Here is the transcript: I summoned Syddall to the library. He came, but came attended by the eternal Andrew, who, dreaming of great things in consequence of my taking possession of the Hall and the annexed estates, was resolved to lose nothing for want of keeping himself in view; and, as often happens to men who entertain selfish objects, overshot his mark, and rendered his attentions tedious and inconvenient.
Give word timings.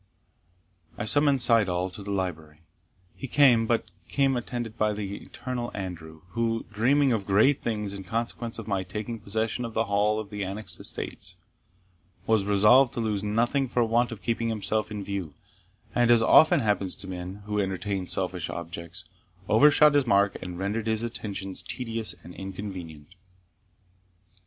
I 0.97 1.05
summoned 1.05 1.43
Syddall 1.43 1.91
to 1.91 2.01
the 2.01 2.09
library. 2.09 2.61
He 3.15 3.27
came, 3.27 3.67
but 3.67 3.85
came 4.09 4.35
attended 4.35 4.75
by 4.75 4.93
the 4.93 5.17
eternal 5.17 5.69
Andrew, 5.75 6.21
who, 6.29 6.65
dreaming 6.73 7.13
of 7.13 7.27
great 7.27 7.61
things 7.61 7.93
in 7.93 8.03
consequence 8.03 8.57
of 8.57 8.67
my 8.67 8.81
taking 8.81 9.19
possession 9.19 9.63
of 9.63 9.75
the 9.75 9.83
Hall 9.85 10.19
and 10.19 10.27
the 10.31 10.43
annexed 10.43 10.79
estates, 10.79 11.35
was 12.25 12.45
resolved 12.45 12.93
to 12.93 12.99
lose 12.99 13.23
nothing 13.23 13.67
for 13.67 13.83
want 13.83 14.11
of 14.11 14.23
keeping 14.23 14.49
himself 14.49 14.89
in 14.89 15.03
view; 15.03 15.35
and, 15.93 16.09
as 16.09 16.23
often 16.23 16.61
happens 16.61 16.95
to 16.95 17.07
men 17.07 17.43
who 17.45 17.59
entertain 17.61 18.07
selfish 18.07 18.49
objects, 18.49 19.05
overshot 19.47 19.93
his 19.93 20.07
mark, 20.07 20.35
and 20.41 20.57
rendered 20.57 20.87
his 20.87 21.03
attentions 21.03 21.61
tedious 21.61 22.15
and 22.23 22.33
inconvenient. 22.33 23.09